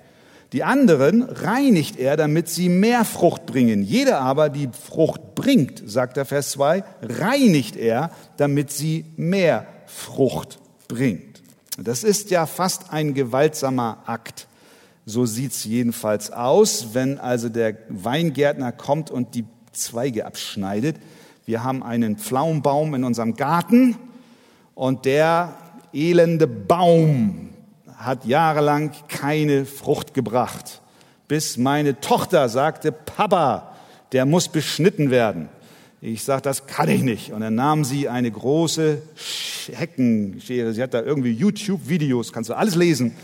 [0.54, 3.82] Die anderen reinigt er, damit sie mehr Frucht bringen.
[3.82, 10.60] Jede aber, die Frucht bringt, sagt der Vers 2, reinigt er, damit sie mehr Frucht
[10.88, 11.33] bringt.
[11.78, 14.48] Das ist ja fast ein gewaltsamer Akt.
[15.06, 20.98] So sieht's jedenfalls aus, wenn also der Weingärtner kommt und die Zweige abschneidet.
[21.46, 23.98] Wir haben einen Pflaumenbaum in unserem Garten
[24.76, 25.56] und der
[25.92, 27.50] elende Baum
[27.98, 30.82] hat jahrelang keine Frucht gebracht,
[31.28, 33.74] bis meine Tochter sagte, Papa,
[34.12, 35.50] der muss beschnitten werden.
[36.06, 37.32] Ich sagte, das kann ich nicht.
[37.32, 39.02] Und dann nahm sie eine große
[39.72, 40.74] Heckenschere.
[40.74, 43.16] Sie hat da irgendwie YouTube-Videos, kannst du alles lesen.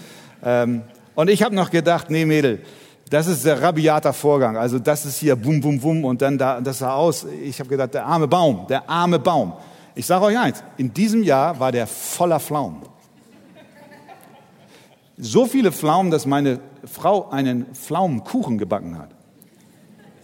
[0.42, 2.62] Ähm, und ich habe noch gedacht, nee Mädel,
[3.10, 4.56] das ist der rabiater Vorgang.
[4.56, 7.28] Also das ist hier bum, bum, bum und dann da, das sah aus.
[7.44, 9.52] Ich habe gedacht, der arme Baum, der arme Baum.
[9.94, 12.84] Ich sage euch eins, in diesem Jahr war der voller Pflaumen.
[15.18, 19.10] So viele Pflaumen, dass meine Frau einen Pflaumenkuchen gebacken hat.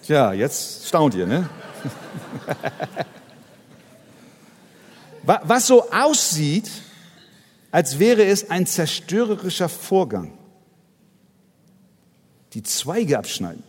[0.04, 1.50] Tja, jetzt staunt ihr, ne?
[5.24, 6.69] Was so aussieht,
[7.71, 10.38] als wäre es ein zerstörerischer Vorgang.
[12.54, 13.63] Die Zweige abschneiden.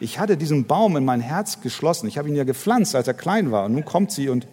[0.00, 2.06] Ich hatte diesen Baum in mein Herz geschlossen.
[2.06, 3.64] Ich habe ihn ja gepflanzt, als er klein war.
[3.64, 4.46] Und nun kommt sie und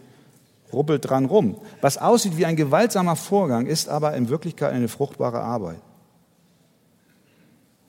[0.73, 1.57] rubbelt dran rum.
[1.81, 5.81] Was aussieht wie ein gewaltsamer Vorgang, ist aber in Wirklichkeit eine fruchtbare Arbeit.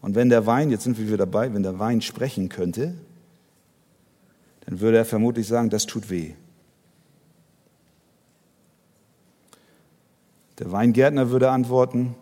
[0.03, 2.95] Und wenn der Wein, jetzt sind wir wieder dabei, wenn der Wein sprechen könnte,
[4.67, 6.35] dann würde er vermutlich sagen, das tut weh.
[10.59, 12.15] Der Weingärtner würde antworten,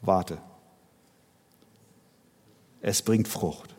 [0.00, 0.38] warte.
[2.80, 3.74] Es bringt Frucht.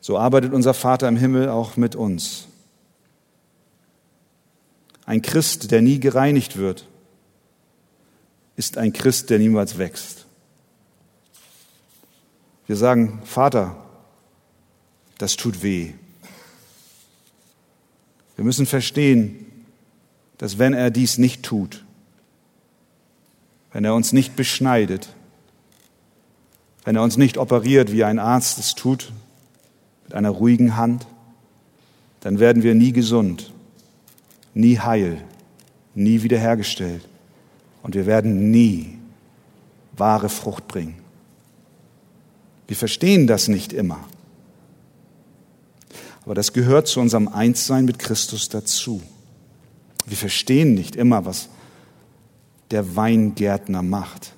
[0.00, 2.46] So arbeitet unser Vater im Himmel auch mit uns.
[5.04, 6.86] Ein Christ, der nie gereinigt wird,
[8.54, 10.26] ist ein Christ, der niemals wächst.
[12.66, 13.76] Wir sagen, Vater,
[15.18, 15.92] das tut weh.
[18.36, 19.46] Wir müssen verstehen,
[20.38, 21.84] dass wenn er dies nicht tut,
[23.72, 25.08] wenn er uns nicht beschneidet,
[26.84, 29.12] wenn er uns nicht operiert, wie ein Arzt es tut,
[30.04, 31.06] mit einer ruhigen Hand,
[32.20, 33.52] dann werden wir nie gesund,
[34.54, 35.22] nie heil,
[35.94, 37.06] nie wiederhergestellt
[37.82, 38.98] und wir werden nie
[39.96, 40.96] wahre Frucht bringen.
[42.66, 44.04] Wir verstehen das nicht immer.
[46.26, 49.00] Aber das gehört zu unserem Einssein mit Christus dazu.
[50.06, 51.48] Wir verstehen nicht immer, was
[52.72, 54.32] der Weingärtner macht.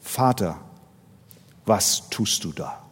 [0.00, 0.60] Vater,
[1.64, 2.82] was tust du da?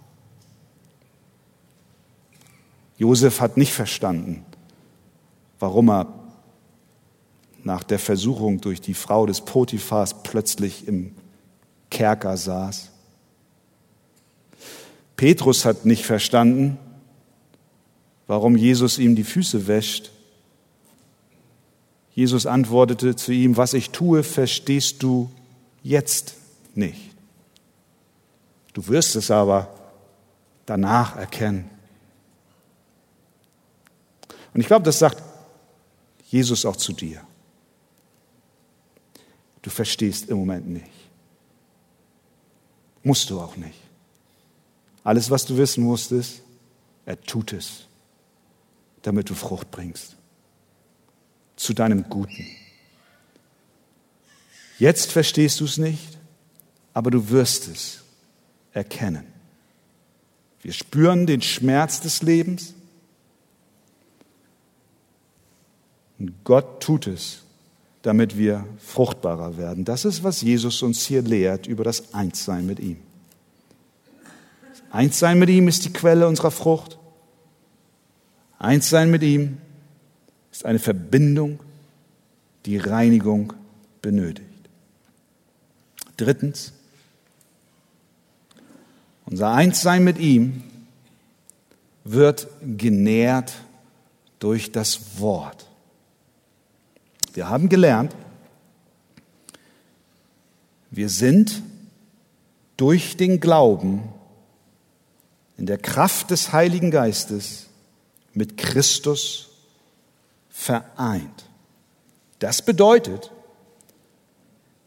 [2.99, 4.45] Josef hat nicht verstanden,
[5.59, 6.07] warum er
[7.65, 11.17] nach der Versuchung durch die Frau des Potiphars plötzlich im
[11.91, 12.91] Kerker saß.
[15.17, 16.79] Petrus hat nicht verstanden,
[18.31, 20.13] warum Jesus ihm die Füße wäscht.
[22.15, 25.29] Jesus antwortete zu ihm, was ich tue, verstehst du
[25.83, 26.37] jetzt
[26.77, 27.11] nicht.
[28.73, 29.75] Du wirst es aber
[30.65, 31.69] danach erkennen.
[34.55, 35.21] Und ich glaube, das sagt
[36.29, 37.21] Jesus auch zu dir.
[39.63, 41.11] Du verstehst im Moment nicht.
[43.03, 43.81] Musst du auch nicht.
[45.03, 46.43] Alles, was du wissen musst, ist,
[47.05, 47.89] er tut es,
[49.03, 50.17] damit du Frucht bringst.
[51.57, 52.47] Zu deinem Guten.
[54.79, 56.19] Jetzt verstehst du es nicht,
[56.95, 58.03] aber du wirst es
[58.73, 59.27] erkennen.
[60.63, 62.75] Wir spüren den Schmerz des Lebens.
[66.19, 67.43] Und Gott tut es,
[68.03, 69.85] damit wir fruchtbarer werden.
[69.85, 72.99] Das ist, was Jesus uns hier lehrt über das Einssein mit ihm.
[74.91, 76.99] Eins sein mit ihm ist die Quelle unserer Frucht.
[78.61, 79.57] Eins sein mit ihm
[80.53, 81.61] ist eine Verbindung,
[82.67, 83.55] die Reinigung
[84.03, 84.47] benötigt.
[86.19, 86.75] Drittens,
[89.25, 90.63] unser Einssein mit ihm
[92.05, 93.55] wird genährt
[94.41, 95.67] durch das Wort.
[97.33, 98.15] Wir haben gelernt,
[100.91, 101.63] wir sind
[102.77, 104.03] durch den Glauben
[105.57, 107.70] in der Kraft des Heiligen Geistes
[108.35, 109.49] mit Christus
[110.49, 111.47] vereint.
[112.39, 113.31] Das bedeutet,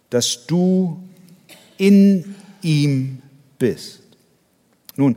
[0.10, 1.02] dass du
[1.78, 3.22] in ihm
[3.58, 4.02] bist.
[4.96, 5.16] Nun,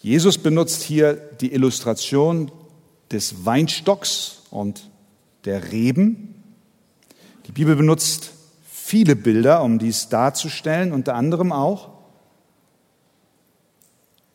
[0.00, 2.50] Jesus benutzt hier die Illustration
[3.10, 4.90] des Weinstocks und
[5.44, 6.34] der Reben.
[7.46, 8.32] Die Bibel benutzt
[8.68, 11.93] viele Bilder, um dies darzustellen, unter anderem auch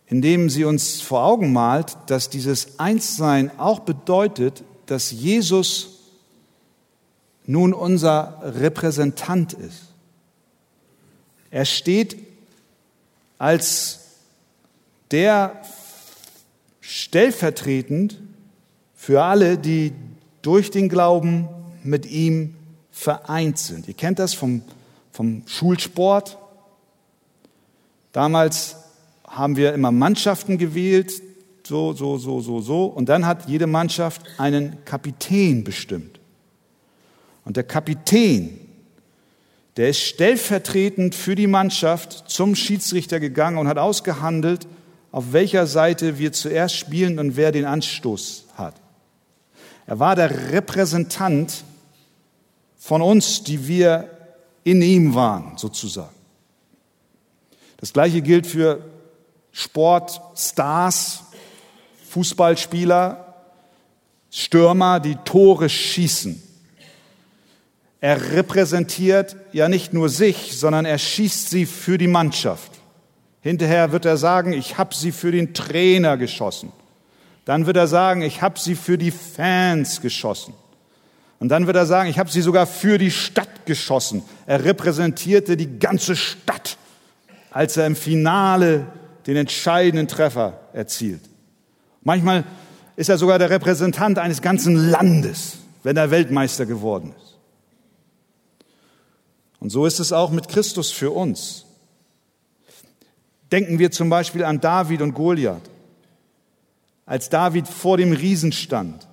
[0.10, 6.00] indem sie uns vor Augen malt, dass dieses Einssein auch bedeutet, dass Jesus
[7.46, 9.94] nun unser Repräsentant ist.
[11.52, 12.18] Er steht
[13.38, 14.00] als
[15.12, 15.62] der
[16.82, 18.20] stellvertretend
[18.96, 19.94] für alle, die
[20.42, 21.48] durch den Glauben
[21.84, 22.56] mit ihm
[22.92, 23.88] vereint sind.
[23.88, 24.64] Ihr kennt das vom,
[25.12, 26.38] vom Schulsport.
[28.12, 28.76] Damals
[29.30, 31.22] haben wir immer Mannschaften gewählt,
[31.66, 32.86] so, so, so, so, so.
[32.86, 36.20] Und dann hat jede Mannschaft einen Kapitän bestimmt.
[37.46, 38.60] Und der Kapitän,
[39.78, 44.68] der ist stellvertretend für die Mannschaft zum Schiedsrichter gegangen und hat ausgehandelt,
[45.12, 48.76] auf welcher Seite wir zuerst spielen und wer den Anstoß hat.
[49.86, 51.64] Er war der Repräsentant
[52.78, 54.10] von uns, die wir
[54.64, 56.14] in ihm waren, sozusagen.
[57.78, 58.84] Das gleiche gilt für
[59.52, 61.24] Sportstars,
[62.10, 63.26] Fußballspieler,
[64.32, 66.42] Stürmer, die Tore schießen.
[68.02, 72.72] Er repräsentiert ja nicht nur sich, sondern er schießt sie für die Mannschaft.
[73.42, 76.72] Hinterher wird er sagen, ich habe sie für den Trainer geschossen.
[77.46, 80.54] Dann wird er sagen, ich habe sie für die Fans geschossen.
[81.40, 84.24] Und dann wird er sagen, ich habe sie sogar für die Stadt geschossen.
[84.46, 86.78] Er repräsentierte die ganze Stadt,
[87.52, 88.88] als er im Finale
[89.30, 91.22] den entscheidenden Treffer erzielt.
[92.02, 92.46] Manchmal
[92.96, 97.38] ist er sogar der Repräsentant eines ganzen Landes, wenn er Weltmeister geworden ist.
[99.60, 101.66] Und so ist es auch mit Christus für uns.
[103.52, 105.70] Denken wir zum Beispiel an David und Goliath.
[107.06, 109.08] Als David vor dem Riesen stand.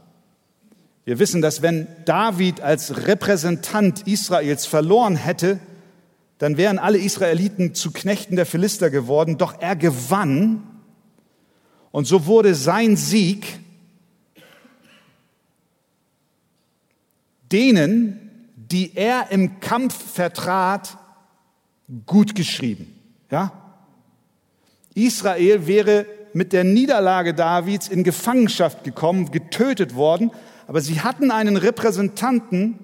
[1.04, 5.60] Wir wissen, dass wenn David als Repräsentant Israels verloren hätte,
[6.38, 10.62] dann wären alle Israeliten zu Knechten der Philister geworden, doch er gewann
[11.92, 13.58] und so wurde sein Sieg
[17.50, 20.98] denen, die er im Kampf vertrat,
[22.04, 22.94] gut geschrieben.
[23.30, 23.52] Ja?
[24.94, 30.30] Israel wäre mit der Niederlage Davids in Gefangenschaft gekommen, getötet worden,
[30.66, 32.78] aber sie hatten einen Repräsentanten,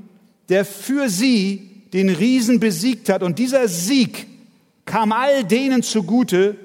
[0.48, 3.22] der für sie den Riesen besiegt hat.
[3.22, 4.26] Und dieser Sieg
[4.84, 6.56] kam all denen zugute,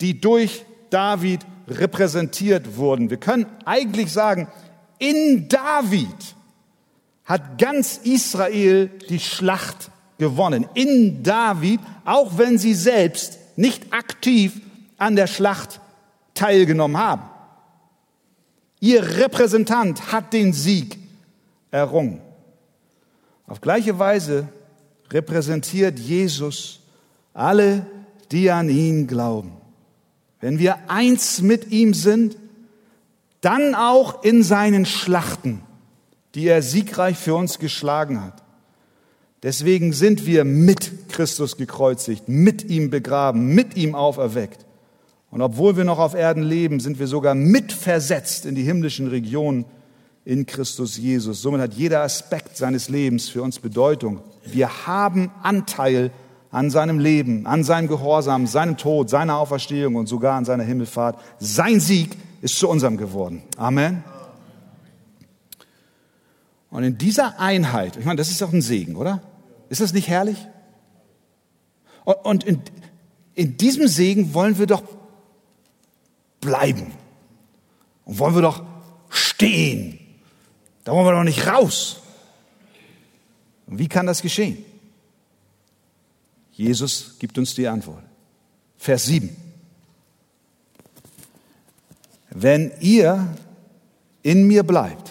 [0.00, 3.10] die durch David repräsentiert wurden.
[3.10, 4.48] Wir können eigentlich sagen,
[4.98, 6.36] in David
[7.24, 10.66] hat ganz Israel die Schlacht gewonnen.
[10.74, 14.60] In David, auch wenn sie selbst nicht aktiv
[14.98, 15.80] an der Schlacht
[16.34, 17.22] teilgenommen haben.
[18.80, 20.98] Ihr Repräsentant hat den Sieg
[21.70, 22.20] errungen.
[23.52, 24.48] Auf gleiche Weise
[25.10, 26.80] repräsentiert Jesus
[27.34, 27.84] alle,
[28.30, 29.52] die an ihn glauben.
[30.40, 32.38] Wenn wir eins mit ihm sind,
[33.42, 35.60] dann auch in seinen Schlachten
[36.34, 38.42] die er siegreich für uns geschlagen hat.
[39.42, 44.64] Deswegen sind wir mit Christus gekreuzigt, mit ihm begraben, mit ihm auferweckt.
[45.30, 49.64] Und obwohl wir noch auf Erden leben, sind wir sogar mitversetzt in die himmlischen Regionen
[50.24, 51.42] in Christus Jesus.
[51.42, 54.20] Somit hat jeder Aspekt seines Lebens für uns Bedeutung.
[54.44, 56.10] Wir haben Anteil
[56.50, 61.18] an seinem Leben, an seinem Gehorsam, seinem Tod, seiner Auferstehung und sogar an seiner Himmelfahrt.
[61.38, 63.42] Sein Sieg ist zu unserem geworden.
[63.56, 64.04] Amen.
[66.70, 69.22] Und in dieser Einheit, ich meine, das ist doch ein Segen, oder?
[69.68, 70.38] Ist das nicht herrlich?
[72.04, 72.62] Und in,
[73.34, 74.82] in diesem Segen wollen wir doch
[76.40, 76.92] bleiben.
[78.04, 78.62] Und wollen wir doch
[79.08, 79.98] stehen.
[80.84, 82.00] Da wollen wir doch nicht raus.
[83.66, 84.64] Und wie kann das geschehen?
[86.52, 88.02] Jesus gibt uns die Antwort.
[88.76, 89.36] Vers 7.
[92.30, 93.34] Wenn ihr
[94.22, 95.10] in mir bleibt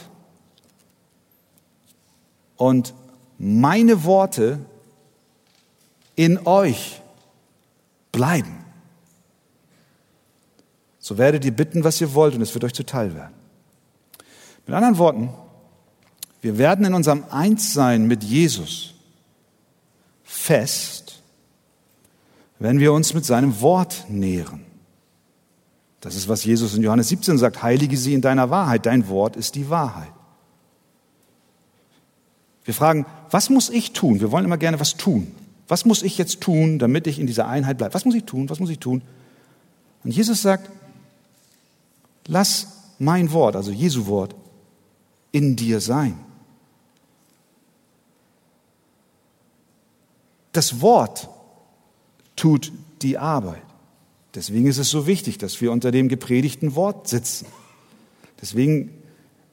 [2.57, 2.93] und
[3.37, 4.59] meine Worte
[6.15, 7.01] in euch
[8.11, 8.63] bleiben.
[10.99, 13.33] So werdet ihr bitten, was ihr wollt, und es wird euch zuteil werden.
[14.67, 15.33] Mit anderen Worten,
[16.41, 18.95] wir werden in unserem Einssein mit Jesus
[20.23, 21.21] fest,
[22.59, 24.65] wenn wir uns mit seinem Wort nähren.
[26.01, 29.35] Das ist, was Jesus in Johannes 17 sagt, heilige sie in deiner Wahrheit, dein Wort
[29.35, 30.11] ist die Wahrheit.
[32.63, 34.19] Wir fragen, was muss ich tun?
[34.19, 35.35] Wir wollen immer gerne was tun.
[35.67, 37.93] Was muss ich jetzt tun, damit ich in dieser Einheit bleibe?
[37.93, 38.49] Was muss ich tun?
[38.49, 39.03] Was muss ich tun?
[40.03, 40.69] Und Jesus sagt,
[42.27, 42.67] lass
[42.99, 44.35] mein Wort, also Jesu Wort,
[45.31, 46.19] in dir sein.
[50.51, 51.29] Das Wort
[52.35, 52.71] tut
[53.01, 53.61] die Arbeit.
[54.35, 57.47] Deswegen ist es so wichtig, dass wir unter dem gepredigten Wort sitzen.
[58.41, 58.91] Deswegen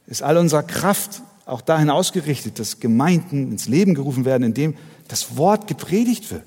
[0.07, 4.74] ist all unserer Kraft auch dahin ausgerichtet, dass Gemeinden ins Leben gerufen werden, indem
[5.09, 6.44] das Wort gepredigt wird.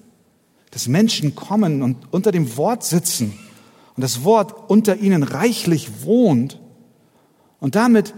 [0.72, 3.38] Dass Menschen kommen und unter dem Wort sitzen
[3.96, 6.60] und das Wort unter ihnen reichlich wohnt
[7.60, 8.14] und damit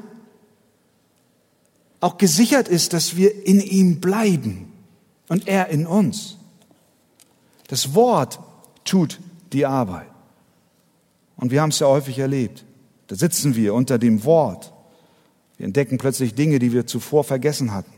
[2.00, 4.73] auch gesichert ist, dass wir in ihm bleiben
[5.34, 6.38] und er in uns.
[7.68, 8.40] Das Wort
[8.86, 9.20] tut
[9.52, 10.08] die Arbeit.
[11.36, 12.64] Und wir haben es ja häufig erlebt.
[13.08, 14.74] Da sitzen wir unter dem Wort
[15.58, 17.92] wir entdecken plötzlich Dinge, die wir zuvor vergessen hatten.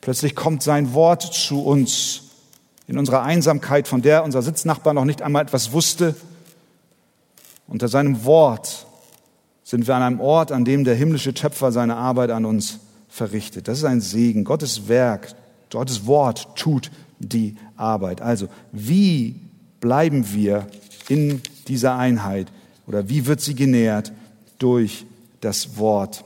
[0.00, 2.22] Plötzlich kommt sein Wort zu uns
[2.86, 6.14] in unserer Einsamkeit, von der unser Sitznachbar noch nicht einmal etwas wusste.
[7.68, 8.86] Unter seinem Wort
[9.62, 13.68] sind wir an einem Ort, an dem der himmlische Töpfer seine Arbeit an uns verrichtet.
[13.68, 14.44] Das ist ein Segen.
[14.44, 15.34] Gottes Werk,
[15.72, 18.20] Gottes Wort tut die Arbeit.
[18.20, 19.40] Also, wie
[19.80, 20.66] bleiben wir
[21.08, 22.52] in diese Einheit
[22.86, 24.12] oder wie wird sie genährt?
[24.58, 25.06] Durch
[25.40, 26.24] das Wort,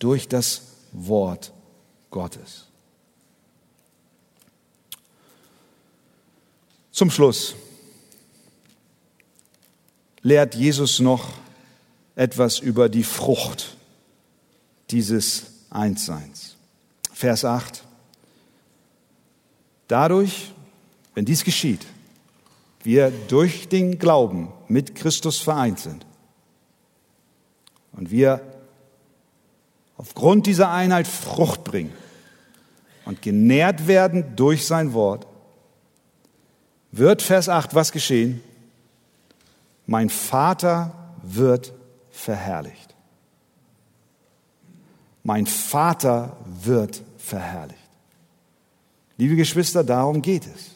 [0.00, 1.52] durch das Wort
[2.10, 2.66] Gottes.
[6.90, 7.54] Zum Schluss
[10.20, 11.28] lehrt Jesus noch
[12.16, 13.76] etwas über die Frucht
[14.90, 16.56] dieses Einsseins.
[17.12, 17.84] Vers 8.
[19.92, 20.54] Dadurch,
[21.12, 21.84] wenn dies geschieht,
[22.82, 26.06] wir durch den Glauben mit Christus vereint sind
[27.92, 28.40] und wir
[29.98, 31.92] aufgrund dieser Einheit Frucht bringen
[33.04, 35.26] und genährt werden durch sein Wort,
[36.90, 38.42] wird Vers 8 was geschehen?
[39.84, 41.74] Mein Vater wird
[42.10, 42.94] verherrlicht.
[45.22, 47.81] Mein Vater wird verherrlicht.
[49.22, 50.72] Liebe Geschwister, darum geht es.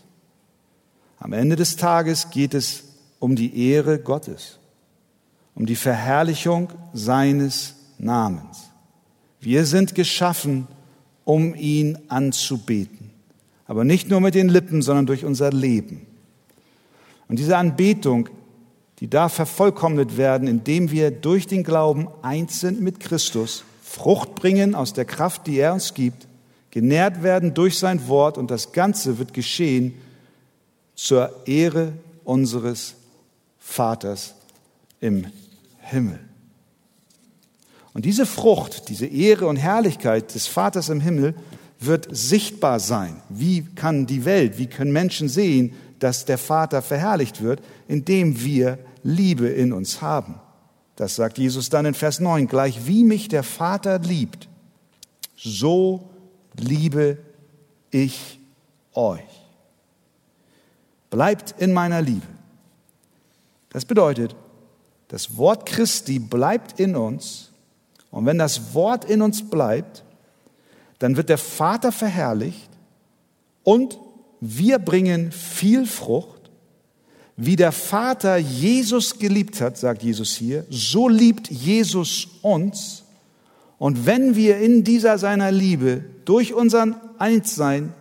[1.18, 2.84] Am Ende des Tages geht es
[3.18, 4.60] um die Ehre Gottes,
[5.56, 8.70] um die Verherrlichung seines Namens.
[9.40, 10.68] Wir sind geschaffen,
[11.24, 13.10] um ihn anzubeten.
[13.66, 16.06] Aber nicht nur mit den Lippen, sondern durch unser Leben.
[17.26, 18.28] Und diese Anbetung,
[19.00, 24.76] die darf vervollkommnet werden, indem wir durch den Glauben eins sind mit Christus, Frucht bringen
[24.76, 26.28] aus der Kraft, die er uns gibt,
[26.76, 29.94] genährt werden durch sein Wort und das Ganze wird geschehen
[30.94, 32.96] zur Ehre unseres
[33.58, 34.34] Vaters
[35.00, 35.24] im
[35.78, 36.20] Himmel.
[37.94, 41.34] Und diese Frucht, diese Ehre und Herrlichkeit des Vaters im Himmel
[41.80, 43.22] wird sichtbar sein.
[43.30, 48.78] Wie kann die Welt, wie können Menschen sehen, dass der Vater verherrlicht wird, indem wir
[49.02, 50.34] Liebe in uns haben?
[50.94, 52.46] Das sagt Jesus dann in Vers 9.
[52.48, 54.46] Gleich wie mich der Vater liebt,
[55.38, 56.10] so
[56.60, 57.18] liebe
[57.90, 58.38] ich
[58.94, 59.22] euch.
[61.10, 62.26] Bleibt in meiner Liebe.
[63.70, 64.34] Das bedeutet,
[65.08, 67.50] das Wort Christi bleibt in uns.
[68.10, 70.02] Und wenn das Wort in uns bleibt,
[70.98, 72.70] dann wird der Vater verherrlicht
[73.62, 73.98] und
[74.40, 76.50] wir bringen viel Frucht.
[77.36, 83.04] Wie der Vater Jesus geliebt hat, sagt Jesus hier, so liebt Jesus uns.
[83.78, 87.94] Und wenn wir in dieser seiner Liebe durch unseren Einssein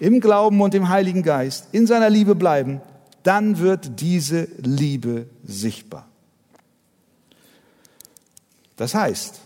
[0.00, 2.80] im Glauben und im Heiligen Geist in seiner Liebe bleiben,
[3.22, 6.08] dann wird diese Liebe sichtbar.
[8.76, 9.40] Das heißt,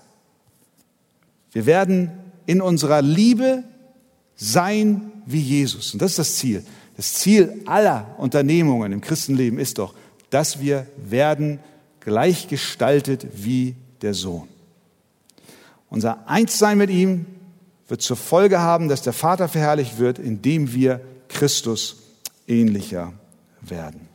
[1.53, 2.11] wir werden
[2.47, 3.65] in unserer Liebe
[4.37, 5.93] sein wie Jesus.
[5.93, 6.65] Und das ist das Ziel.
[6.97, 9.95] Das Ziel aller Unternehmungen im Christenleben ist doch,
[10.31, 11.61] dass wir werden
[12.01, 14.49] gleichgestaltet wie der Sohn.
[15.91, 17.27] Unser Einssein mit ihm
[17.89, 21.97] wird zur Folge haben, dass der Vater verherrlicht wird, indem wir Christus
[22.47, 23.15] ähnlicher
[23.61, 24.09] werden.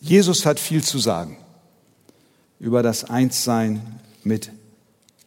[0.00, 1.36] Jesus hat viel zu sagen
[2.58, 4.50] über das Einssein mit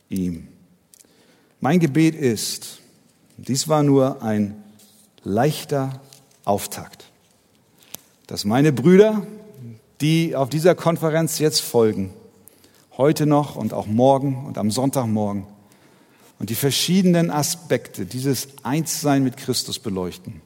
[0.10, 0.48] ihm.
[1.60, 2.80] Mein Gebet ist,
[3.38, 4.64] dies war nur ein
[5.24, 6.02] leichter
[6.46, 7.06] Auftakt,
[8.28, 9.26] dass meine Brüder,
[10.02, 12.14] die auf dieser Konferenz jetzt folgen,
[12.98, 15.46] heute noch und auch morgen und am Sonntagmorgen
[16.40, 20.42] und die verschiedenen Aspekte dieses Einssein mit Christus beleuchten,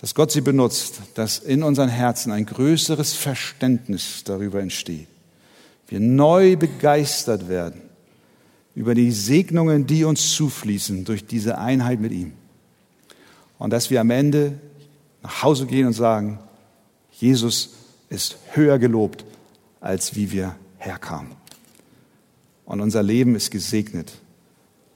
[0.00, 5.08] dass Gott sie benutzt, dass in unseren Herzen ein größeres Verständnis darüber entsteht.
[5.88, 7.82] Wir neu begeistert werden
[8.76, 12.32] über die Segnungen, die uns zufließen durch diese Einheit mit ihm.
[13.58, 14.58] Und dass wir am Ende
[15.22, 16.38] nach Hause gehen und sagen,
[17.12, 17.70] Jesus
[18.08, 19.24] ist höher gelobt,
[19.80, 21.32] als wie wir herkamen.
[22.64, 24.12] Und unser Leben ist gesegnet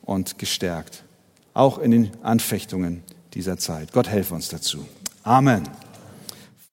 [0.04, 1.04] und gestärkt,
[1.54, 3.02] auch in den Anfechtungen
[3.34, 3.92] dieser Zeit.
[3.92, 4.86] Gott helfe uns dazu.
[5.22, 5.62] Amen.